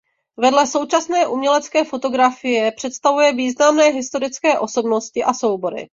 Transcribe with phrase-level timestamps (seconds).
[0.37, 5.89] Vedle současné umělecké fotografie představuje významné historické osobnosti a soubory.